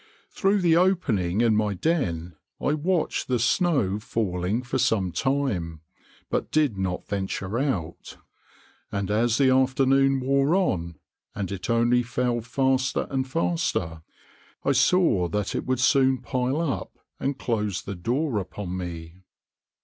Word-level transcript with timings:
Through 0.31 0.61
the 0.61 0.75
opening 0.77 1.41
in 1.41 1.55
my 1.55 1.75
den 1.75 2.33
I 2.59 2.73
watched 2.73 3.27
the 3.27 3.37
snow 3.37 3.99
falling 3.99 4.63
for 4.63 4.79
some 4.79 5.11
time, 5.11 5.81
but 6.31 6.49
did 6.51 6.75
not 6.75 7.07
venture 7.07 7.59
out; 7.59 8.17
and 8.91 9.11
as 9.11 9.37
the 9.37 9.51
afternoon 9.51 10.19
wore 10.19 10.55
on, 10.55 10.95
and 11.35 11.51
it 11.51 11.69
only 11.69 12.01
fell 12.01 12.41
faster 12.41 13.05
and 13.11 13.27
faster, 13.29 14.01
I 14.65 14.71
saw 14.71 15.27
that 15.27 15.53
it 15.53 15.67
would 15.67 15.79
soon 15.79 16.17
pile 16.23 16.59
up 16.59 16.97
and 17.19 17.37
close 17.37 17.83
the 17.83 17.93
door 17.93 18.39
upon 18.39 18.75
me. 18.75 19.21